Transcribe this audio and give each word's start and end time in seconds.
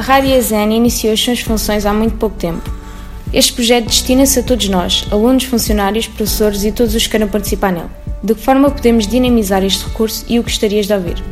A 0.00 0.02
Rádio 0.02 0.34
EZN 0.34 0.72
iniciou 0.72 1.12
as 1.12 1.20
suas 1.20 1.40
funções 1.40 1.84
há 1.84 1.92
muito 1.92 2.16
pouco 2.16 2.34
tempo. 2.34 2.72
Este 3.34 3.52
projeto 3.52 3.84
destina-se 3.84 4.38
a 4.38 4.42
todos 4.42 4.66
nós, 4.66 5.06
alunos, 5.10 5.44
funcionários, 5.44 6.06
professores 6.06 6.64
e 6.64 6.72
todos 6.72 6.94
os 6.94 7.02
que 7.04 7.10
queiram 7.10 7.28
participar 7.28 7.70
nele. 7.70 7.90
De 8.22 8.34
que 8.34 8.40
forma 8.40 8.70
podemos 8.70 9.06
dinamizar 9.06 9.62
este 9.62 9.84
recurso 9.84 10.24
e 10.26 10.38
o 10.38 10.42
que 10.42 10.48
gostarias 10.52 10.86
de 10.86 10.94
ouvir? 10.94 11.22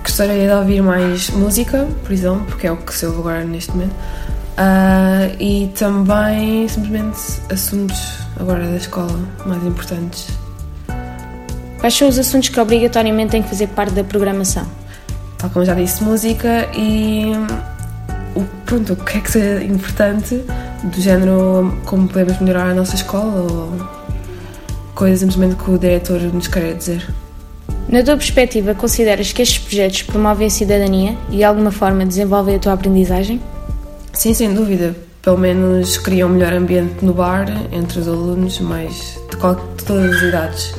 Gostaria 0.00 0.46
de 0.46 0.54
ouvir 0.54 0.80
mais 0.80 1.28
música, 1.30 1.88
por 2.04 2.12
exemplo, 2.12 2.44
porque 2.46 2.68
é 2.68 2.70
o 2.70 2.76
que 2.76 2.94
se 2.94 3.04
ouve 3.04 3.18
agora 3.18 3.44
neste 3.44 3.72
momento. 3.72 3.94
Uh, 3.96 5.36
e 5.40 5.68
também, 5.74 6.68
simplesmente, 6.68 7.18
assuntos 7.50 8.00
agora 8.38 8.64
da 8.64 8.76
escola 8.76 9.28
mais 9.44 9.66
importantes. 9.66 10.28
Quais 11.80 11.94
são 11.94 12.08
os 12.08 12.16
assuntos 12.16 12.48
que 12.48 12.60
obrigatoriamente 12.60 13.32
têm 13.32 13.42
que 13.42 13.48
fazer 13.48 13.66
parte 13.66 13.92
da 13.92 14.04
programação? 14.04 14.68
Tal 15.36 15.50
como 15.50 15.64
já 15.64 15.74
disse, 15.74 16.04
música 16.04 16.68
e 16.72 17.32
o, 18.34 18.44
pronto, 18.64 18.92
o 18.94 18.96
que 18.96 19.18
é 19.18 19.20
que 19.20 19.38
é 19.38 19.64
importante 19.64 20.42
do 20.84 21.00
género 21.00 21.78
como 21.84 22.08
podemos 22.08 22.40
melhorar 22.40 22.70
a 22.70 22.74
nossa 22.74 22.94
escola 22.94 23.52
ou 23.52 23.72
coisas 24.94 25.20
simplesmente 25.20 25.56
que 25.56 25.70
o 25.70 25.78
diretor 25.78 26.20
nos 26.20 26.48
quer 26.48 26.74
dizer. 26.74 27.06
Na 27.88 28.02
tua 28.02 28.16
perspectiva, 28.16 28.74
consideras 28.74 29.32
que 29.32 29.42
estes 29.42 29.58
projetos 29.58 30.02
promovem 30.02 30.46
a 30.46 30.50
cidadania 30.50 31.16
e 31.30 31.36
de 31.36 31.44
alguma 31.44 31.70
forma 31.70 32.06
desenvolvem 32.06 32.56
a 32.56 32.58
tua 32.58 32.72
aprendizagem? 32.72 33.40
Sim, 34.12 34.32
sem 34.34 34.54
dúvida. 34.54 34.94
Pelo 35.20 35.38
menos 35.38 35.98
criam 35.98 36.28
um 36.28 36.32
melhor 36.32 36.52
ambiente 36.52 37.04
no 37.04 37.12
bar, 37.12 37.46
entre 37.70 38.00
os 38.00 38.08
alunos, 38.08 38.58
mas 38.60 39.18
de, 39.30 39.36
qual, 39.36 39.54
de 39.54 39.84
todas 39.84 40.16
as 40.16 40.22
idades. 40.22 40.74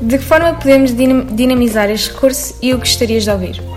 De 0.00 0.18
que 0.18 0.24
forma 0.24 0.54
podemos 0.54 0.92
dinamizar 0.94 1.90
este 1.90 2.12
curso 2.12 2.54
e 2.60 2.72
o 2.74 2.78
que 2.78 2.88
gostarias 2.88 3.24
de 3.24 3.30
ouvir? 3.30 3.75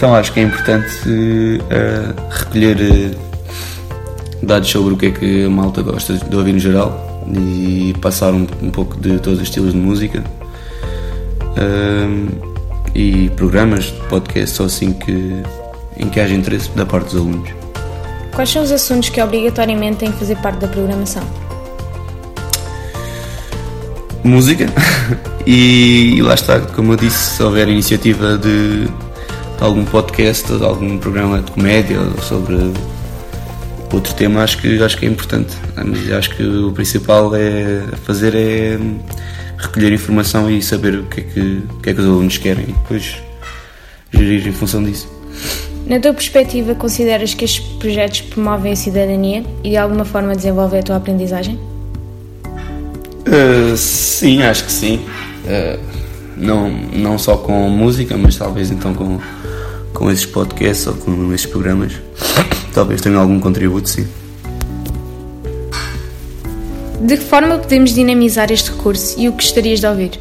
Então 0.00 0.14
acho 0.14 0.32
que 0.32 0.40
é 0.40 0.44
importante 0.44 1.10
uh, 1.10 2.14
recolher 2.30 3.12
uh, 3.12 4.46
dados 4.46 4.70
sobre 4.70 4.94
o 4.94 4.96
que 4.96 5.04
é 5.04 5.10
que 5.10 5.44
a 5.44 5.50
malta 5.50 5.82
gosta 5.82 6.14
de 6.14 6.34
ouvir 6.34 6.54
no 6.54 6.58
geral 6.58 7.22
e 7.30 7.94
passar 8.00 8.32
um, 8.32 8.46
um 8.62 8.70
pouco 8.70 8.98
de 8.98 9.18
todos 9.18 9.40
os 9.40 9.42
estilos 9.42 9.74
de 9.74 9.78
música 9.78 10.24
uh, 11.42 12.28
e 12.94 13.28
programas 13.36 13.92
de 13.92 14.00
podcast 14.08 14.56
só 14.56 14.64
assim 14.64 14.94
que 14.94 15.42
em 15.98 16.08
que 16.08 16.18
haja 16.18 16.34
interesse 16.34 16.70
da 16.70 16.86
parte 16.86 17.10
dos 17.10 17.16
alunos. 17.16 17.50
Quais 18.34 18.48
são 18.48 18.62
os 18.62 18.72
assuntos 18.72 19.10
que 19.10 19.20
obrigatoriamente 19.20 19.98
têm 19.98 20.10
que 20.10 20.18
fazer 20.18 20.36
parte 20.36 20.60
da 20.60 20.68
programação? 20.68 21.22
Música 24.24 24.64
e, 25.46 26.14
e 26.16 26.22
lá 26.22 26.32
está, 26.32 26.58
como 26.58 26.94
eu 26.94 26.96
disse, 26.96 27.36
se 27.36 27.42
houver 27.42 27.68
iniciativa 27.68 28.38
de 28.38 28.88
algum 29.60 29.84
podcast, 29.84 30.56
de 30.56 30.64
algum 30.64 30.98
programa 30.98 31.40
de 31.40 31.52
comédia 31.52 31.98
sobre 32.22 32.56
outro 33.92 34.14
tema, 34.14 34.42
acho 34.42 34.58
que, 34.58 34.82
acho 34.82 34.96
que 34.96 35.06
é 35.06 35.08
importante. 35.08 35.56
Mas 35.76 36.10
acho 36.12 36.34
que 36.34 36.42
o 36.42 36.72
principal 36.72 37.34
é 37.34 37.82
fazer 38.04 38.34
é 38.34 38.78
recolher 39.58 39.92
informação 39.92 40.50
e 40.50 40.62
saber 40.62 40.94
o 40.94 41.04
que 41.04 41.20
é 41.20 41.24
que, 41.24 41.40
o 41.68 41.80
que, 41.80 41.90
é 41.90 41.94
que 41.94 42.00
os 42.00 42.06
alunos 42.06 42.38
querem 42.38 42.64
e 42.64 42.72
depois 42.72 43.16
gerir 44.12 44.46
em 44.46 44.52
função 44.52 44.82
disso. 44.82 45.08
Na 45.86 45.98
tua 45.98 46.14
perspectiva, 46.14 46.74
consideras 46.74 47.34
que 47.34 47.44
estes 47.44 47.64
projetos 47.76 48.22
promovem 48.22 48.72
a 48.72 48.76
cidadania 48.76 49.44
e 49.62 49.70
de 49.70 49.76
alguma 49.76 50.04
forma 50.04 50.34
desenvolvem 50.34 50.80
a 50.80 50.82
tua 50.82 50.96
aprendizagem? 50.96 51.58
Uh, 53.26 53.76
sim, 53.76 54.42
acho 54.42 54.64
que 54.64 54.72
sim. 54.72 55.00
Uh, 55.44 55.78
não, 56.36 56.70
não 56.70 57.18
só 57.18 57.36
com 57.36 57.68
música, 57.68 58.16
mas 58.16 58.36
talvez 58.36 58.70
então 58.70 58.94
com 58.94 59.18
com 59.92 60.10
esses 60.10 60.26
podcasts 60.26 60.86
ou 60.86 60.94
com 60.94 61.32
esses 61.32 61.46
programas, 61.46 61.94
talvez 62.72 63.00
tenham 63.00 63.20
algum 63.20 63.40
contributo, 63.40 63.88
sim. 63.88 64.06
De 67.00 67.16
que 67.16 67.24
forma 67.24 67.58
podemos 67.58 67.94
dinamizar 67.94 68.52
este 68.52 68.70
recurso 68.70 69.18
e 69.18 69.28
o 69.28 69.32
que 69.32 69.44
gostarias 69.44 69.80
de 69.80 69.86
ouvir? 69.86 70.20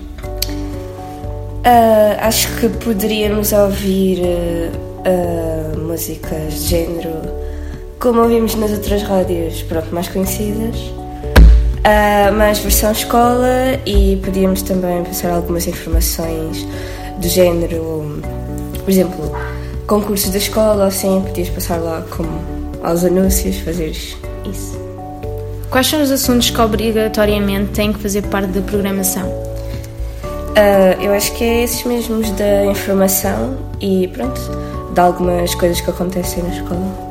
Uh, 1.60 2.16
acho 2.22 2.48
que 2.56 2.70
poderíamos 2.70 3.52
ouvir 3.52 4.22
uh, 4.22 5.76
uh, 5.76 5.80
músicas 5.80 6.54
de 6.54 6.68
género 6.68 7.40
como 8.00 8.22
ouvimos 8.22 8.56
nas 8.56 8.72
outras 8.72 9.04
rádios 9.04 9.62
pronto, 9.64 9.94
mais 9.94 10.08
conhecidas, 10.08 10.78
mais 12.38 12.60
versão 12.60 12.94
escola 12.94 13.78
e 13.86 14.16
podíamos 14.24 14.62
também 14.62 15.04
passar 15.04 15.32
algumas 15.32 15.68
informações 15.68 16.66
do 17.20 17.28
género, 17.28 18.22
por 18.86 18.90
exemplo, 18.90 19.32
concursos 19.90 20.30
da 20.30 20.38
escola, 20.38 20.86
assim, 20.86 21.20
podias 21.26 21.50
passar 21.50 21.78
lá 21.78 22.04
como 22.16 22.30
aos 22.84 23.04
anúncios, 23.04 23.58
fazer 23.58 23.90
isso. 23.90 24.80
Quais 25.72 25.88
são 25.88 26.02
os 26.02 26.12
assuntos 26.12 26.52
que 26.52 26.62
obrigatoriamente 26.62 27.72
têm 27.72 27.92
que 27.92 28.00
fazer 28.00 28.22
parte 28.28 28.50
da 28.50 28.62
programação? 28.62 29.28
Uh, 29.28 31.02
eu 31.02 31.12
acho 31.12 31.34
que 31.34 31.44
é 31.44 31.64
esses 31.64 31.84
mesmos 31.84 32.30
da 32.32 32.66
informação 32.66 33.58
e 33.82 34.08
pronto, 34.10 34.40
de 34.94 35.00
algumas 35.00 35.56
coisas 35.56 35.82
que 35.82 35.90
acontecem 35.90 36.44
na 36.44 36.50
escola. 36.50 37.10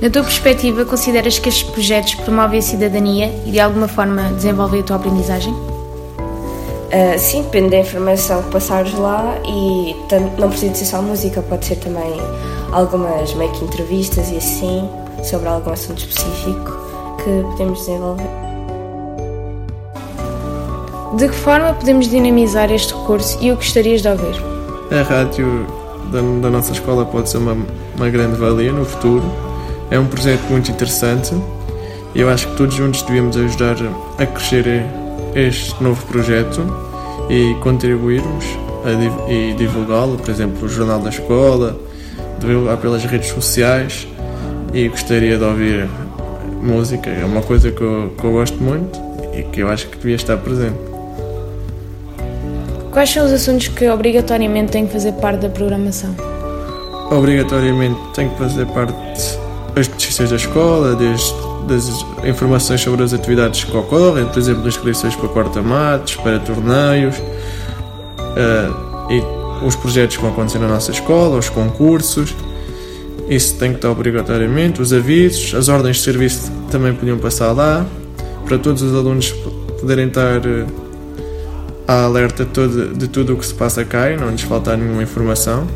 Na 0.00 0.08
tua 0.08 0.22
perspectiva, 0.22 0.84
consideras 0.86 1.38
que 1.38 1.48
estes 1.48 1.68
projetos 1.70 2.14
promovem 2.14 2.60
a 2.60 2.62
cidadania 2.62 3.30
e 3.46 3.50
de 3.50 3.60
alguma 3.60 3.88
forma 3.88 4.32
desenvolvem 4.32 4.80
a 4.80 4.82
tua 4.82 4.96
aprendizagem? 4.96 5.54
Uh, 6.94 7.18
sim, 7.18 7.42
depende 7.42 7.70
da 7.70 7.78
informação 7.78 8.40
que 8.44 8.50
passares 8.50 8.94
lá 8.94 9.36
e 9.44 9.96
tanto, 10.08 10.40
não 10.40 10.48
precisa 10.48 10.76
ser 10.76 10.84
só 10.84 11.02
música, 11.02 11.42
pode 11.42 11.66
ser 11.66 11.74
também 11.74 12.20
algumas 12.70 13.34
meio 13.34 13.50
que 13.50 13.64
entrevistas 13.64 14.30
e 14.30 14.36
assim 14.36 14.88
sobre 15.24 15.48
algum 15.48 15.72
assunto 15.72 15.98
específico 15.98 16.70
que 17.16 17.42
podemos 17.50 17.80
desenvolver. 17.80 18.28
De 21.16 21.28
que 21.28 21.34
forma 21.34 21.74
podemos 21.74 22.08
dinamizar 22.08 22.70
este 22.70 22.94
recurso 22.94 23.38
e 23.40 23.50
o 23.50 23.56
que 23.56 23.64
gostarias 23.64 24.00
de 24.00 24.08
ouvir? 24.10 24.40
A 24.92 25.02
rádio 25.02 25.66
da, 26.12 26.20
da 26.20 26.50
nossa 26.50 26.70
escola 26.70 27.04
pode 27.04 27.28
ser 27.28 27.38
uma, 27.38 27.56
uma 27.96 28.08
grande 28.08 28.36
valia 28.36 28.70
no 28.70 28.84
futuro. 28.84 29.24
É 29.90 29.98
um 29.98 30.06
projeto 30.06 30.42
muito 30.48 30.70
interessante 30.70 31.34
e 32.14 32.20
eu 32.20 32.30
acho 32.30 32.46
que 32.46 32.56
todos 32.56 32.76
juntos 32.76 33.02
devíamos 33.02 33.36
ajudar 33.36 33.74
a 34.16 34.26
crescer 34.26 34.86
este 35.34 35.82
novo 35.82 36.04
projeto 36.06 36.62
e 37.28 37.54
contribuirmos 37.60 38.44
a, 38.84 39.30
e 39.30 39.54
divulgá-lo, 39.54 40.16
por 40.18 40.30
exemplo, 40.30 40.66
o 40.66 40.68
Jornal 40.68 41.00
da 41.00 41.10
Escola, 41.10 41.78
divulgar 42.38 42.76
pelas 42.76 43.04
redes 43.04 43.30
sociais 43.30 44.06
e 44.72 44.88
gostaria 44.88 45.38
de 45.38 45.44
ouvir 45.44 45.88
música, 46.62 47.10
é 47.10 47.24
uma 47.24 47.42
coisa 47.42 47.70
que 47.70 47.82
eu, 47.82 48.14
que 48.18 48.24
eu 48.24 48.32
gosto 48.32 48.62
muito 48.62 48.98
e 49.32 49.42
que 49.42 49.60
eu 49.60 49.68
acho 49.68 49.88
que 49.88 49.98
devia 49.98 50.16
estar 50.16 50.36
presente. 50.36 50.78
Quais 52.90 53.10
são 53.10 53.26
os 53.26 53.32
assuntos 53.32 53.68
que 53.68 53.88
obrigatoriamente 53.88 54.72
têm 54.72 54.86
que 54.86 54.92
fazer 54.92 55.12
parte 55.14 55.40
da 55.40 55.48
programação? 55.48 56.14
Obrigatoriamente 57.10 57.98
tem 58.14 58.28
que 58.28 58.38
fazer 58.38 58.66
parte 58.66 58.94
das 59.74 59.88
notícias 59.88 60.30
da 60.30 60.36
escola, 60.36 60.94
desde 60.94 61.34
das 61.64 61.88
informações 62.24 62.80
sobre 62.80 63.02
as 63.02 63.12
atividades 63.12 63.64
que 63.64 63.76
ocorrem, 63.76 64.26
por 64.26 64.38
exemplo, 64.38 64.66
inscrições 64.68 65.14
para 65.16 65.28
quarta-matos, 65.28 66.16
para 66.16 66.38
torneios 66.38 67.16
uh, 67.18 69.10
e 69.12 69.66
os 69.66 69.76
projetos 69.76 70.16
que 70.16 70.22
vão 70.22 70.32
acontecer 70.32 70.58
na 70.58 70.68
nossa 70.68 70.90
escola, 70.90 71.38
os 71.38 71.48
concursos. 71.48 72.34
Isso 73.28 73.56
tem 73.56 73.70
que 73.70 73.76
estar 73.76 73.90
obrigatoriamente. 73.90 74.82
Os 74.82 74.92
avisos, 74.92 75.54
as 75.54 75.68
ordens 75.68 75.96
de 75.96 76.02
serviço 76.02 76.52
também 76.70 76.94
podiam 76.94 77.18
passar 77.18 77.52
lá, 77.52 77.86
para 78.44 78.58
todos 78.58 78.82
os 78.82 78.94
alunos 78.94 79.32
poderem 79.80 80.08
estar 80.08 80.40
uh, 80.40 80.66
à 81.88 82.04
alerta 82.04 82.44
de, 82.44 82.94
de 82.94 83.08
tudo 83.08 83.34
o 83.34 83.36
que 83.36 83.46
se 83.46 83.54
passa 83.54 83.84
cá 83.84 84.10
e 84.10 84.16
não 84.16 84.30
lhes 84.30 84.42
faltar 84.42 84.76
nenhuma 84.76 85.02
informação. 85.02 85.66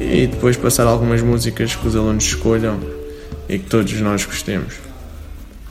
E 0.00 0.26
depois 0.26 0.56
passar 0.56 0.86
algumas 0.86 1.20
músicas 1.20 1.74
que 1.74 1.86
os 1.86 1.96
alunos 1.96 2.24
escolham 2.24 2.78
e 3.48 3.58
que 3.58 3.68
todos 3.68 3.92
nós 4.00 4.24
gostemos. 4.24 4.87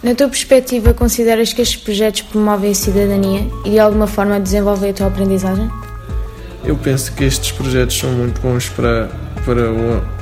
Na 0.03 0.13
tua 0.13 0.27
perspectiva, 0.27 0.93
consideras 0.93 1.53
que 1.53 1.61
estes 1.61 1.81
projetos 1.81 2.21
promovem 2.21 2.71
a 2.71 2.75
cidadania 2.75 3.47
e 3.65 3.71
de 3.71 3.79
alguma 3.79 4.05
forma 4.05 4.39
desenvolvem 4.39 4.91
a 4.91 4.93
tua 4.93 5.07
aprendizagem? 5.07 5.69
Eu 6.63 6.75
penso 6.75 7.11
que 7.13 7.23
estes 7.23 7.51
projetos 7.51 7.97
são 7.97 8.11
muito 8.11 8.39
bons 8.39 8.69
para, 8.69 9.09
para, 9.43 9.73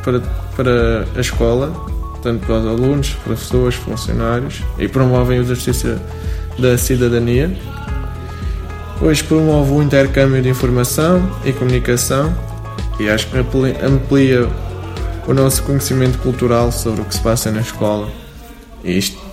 para, 0.03 0.21
para 0.55 1.07
a 1.15 1.19
escola, 1.19 1.73
tanto 2.21 2.45
para 2.45 2.59
os 2.59 2.65
alunos, 2.65 3.09
professores, 3.25 3.75
funcionários, 3.75 4.61
e 4.79 4.87
promovem 4.87 5.39
o 5.39 5.41
exercício 5.41 5.99
da 6.57 6.77
cidadania. 6.77 7.51
Pois 8.97 9.21
promove 9.21 9.71
o 9.73 9.83
intercâmbio 9.83 10.41
de 10.41 10.47
informação 10.47 11.29
e 11.43 11.51
comunicação 11.51 12.33
e 12.97 13.09
acho 13.09 13.27
que 13.27 13.37
amplia 13.37 14.47
o 15.27 15.33
nosso 15.33 15.63
conhecimento 15.63 16.17
cultural 16.19 16.71
sobre 16.71 17.01
o 17.01 17.05
que 17.05 17.15
se 17.15 17.19
passa 17.19 17.51
na 17.51 17.59
escola. 17.59 18.07
E 18.83 18.97
isto 18.97 19.24